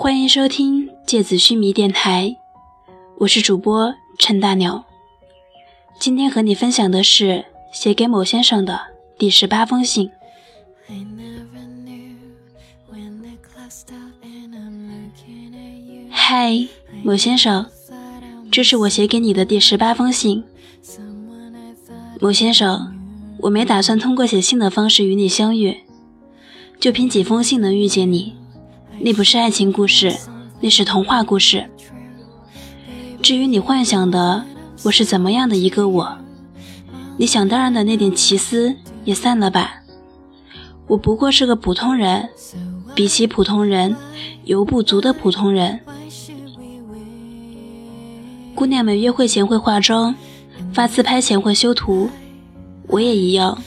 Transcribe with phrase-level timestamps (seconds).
[0.00, 2.34] 欢迎收听《芥子须弥》电台，
[3.18, 4.86] 我是主播陈大鸟。
[5.98, 8.80] 今天和你分享的是写给某先生的
[9.18, 10.10] 第十八封信。
[16.08, 16.66] 嗨，
[17.02, 17.66] 某先生，
[18.50, 20.42] 这是我写给你的第十八封信。
[22.18, 22.98] 某先生，
[23.40, 25.76] 我没打算通过写信的方式与你相遇，
[26.78, 28.40] 就凭几封信能遇见你。
[29.02, 30.14] 那不是爱情故事，
[30.60, 31.70] 那是童话故事。
[33.22, 34.44] 至于你幻想的
[34.82, 36.18] 我是怎么样的一个我，
[37.16, 38.76] 你想当然的那点奇思
[39.06, 39.76] 也散了吧。
[40.86, 42.28] 我不过是个普通人，
[42.94, 43.96] 比起普通人，
[44.44, 45.80] 犹不足的普通人。
[48.54, 50.14] 姑娘们约会前会化妆，
[50.74, 52.10] 发自拍前会修图，
[52.88, 53.62] 我也一样，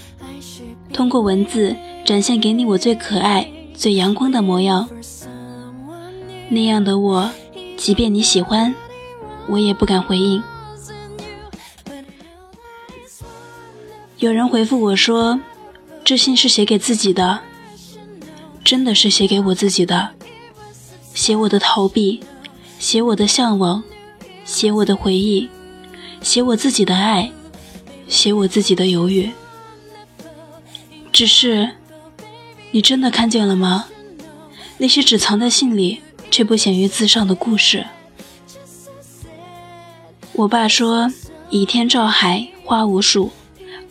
[0.94, 1.76] 通过文字
[2.06, 4.88] 展现给你我最可爱、最阳光的模样。
[6.50, 7.30] 那样的我，
[7.78, 8.74] 即便你喜欢，
[9.48, 10.42] 我也不敢回应。
[14.18, 15.40] 有人回复我说，
[16.04, 17.40] 这信是写给自己的，
[18.64, 20.12] 真的是写给我自己的，
[21.14, 22.22] 写我的逃避，
[22.80, 23.84] 写我的向往，
[24.46, 25.50] 写我的回忆，
[26.22, 27.32] 写我自己的爱，
[28.08, 29.32] 写我自己的犹豫。
[31.12, 31.70] 只是，
[32.74, 33.86] 你真的看见了吗？
[34.78, 36.02] 那些只藏在信里。
[36.34, 37.86] 却不显于字上的故事。
[40.32, 41.14] 我爸说
[41.52, 43.30] ：“倚天照海，花无数；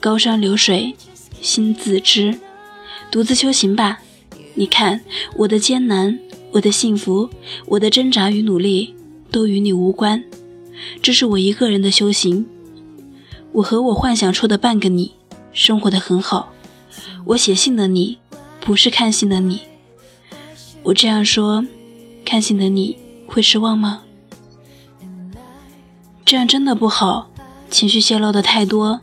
[0.01, 0.97] 高山流水，
[1.41, 2.37] 心自知。
[3.13, 4.01] 独自修行吧。
[4.55, 5.03] 你看，
[5.37, 6.19] 我的艰难，
[6.51, 7.31] 我的幸福，
[7.67, 8.97] 我的挣扎与努力，
[9.31, 10.25] 都与你无关。
[11.01, 12.45] 这是我一个人的修行。
[13.53, 15.13] 我和我幻想出的半个你，
[15.53, 16.53] 生活的很好。
[17.27, 18.19] 我写信的你，
[18.63, 19.61] 不是看信的你。
[20.85, 21.67] 我这样说。”
[22.25, 22.97] 看信的你
[23.27, 24.05] 会失望吗？
[26.25, 27.29] 这样真的不好，
[27.69, 29.01] 情绪泄露的太多。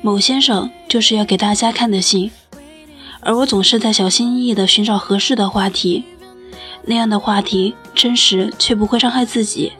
[0.00, 2.30] 某先生就是要给大家看的信，
[3.20, 6.04] 而我总是在小心翼翼地寻找合适的话题，
[6.84, 9.72] 那样的话题真实却不会伤害自己。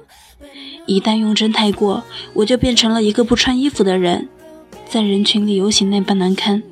[0.84, 2.02] 一旦用真太过，
[2.34, 4.28] 我就变成了一个不穿衣服的人，
[4.86, 6.62] 在人群里游行那般难堪。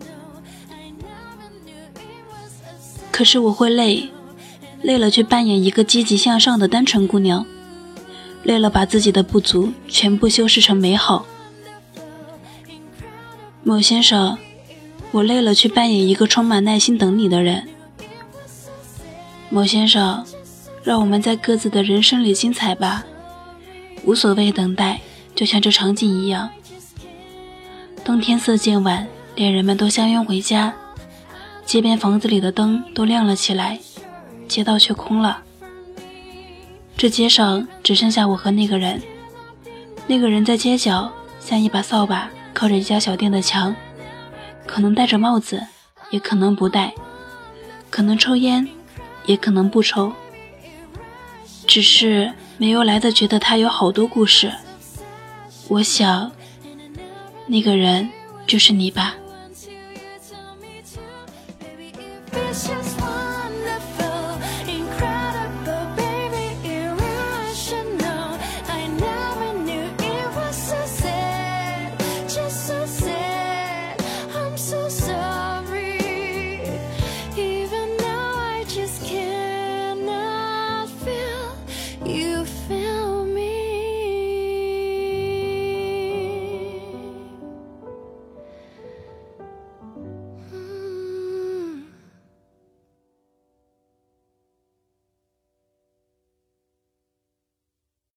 [3.16, 4.10] 可是我会累。
[4.82, 7.46] 累了，去扮演一个积极向上的单纯姑娘；
[8.42, 11.24] 累了，把自己的不足全部修饰成美好。
[13.62, 14.36] 某先生，
[15.12, 17.66] 我累了，去扮演一个充满耐心等你的人。
[19.48, 20.22] 某先生，
[20.84, 23.06] 让我们在各自的人生里精彩吧，
[24.04, 25.00] 无所谓等待，
[25.34, 26.50] 就像这场景一样。
[28.04, 30.74] 冬天色渐晚，恋人们都相拥回家，
[31.66, 33.78] 街边房子里的灯都亮了起来。
[34.48, 35.42] 街道却空了，
[36.96, 39.02] 这街上只剩下我和那个人。
[40.06, 43.74] 那个人在街角，像一把扫把，靠着一家小店的墙，
[44.64, 45.60] 可能戴着帽子，
[46.10, 46.94] 也可能不戴，
[47.90, 48.66] 可能抽烟，
[49.24, 50.12] 也可能不抽。
[51.66, 54.52] 只是没有来的觉得他有好多故事。
[55.66, 56.30] 我想，
[57.48, 58.08] 那个人
[58.46, 59.16] 就是你吧。
[62.56, 62.85] precious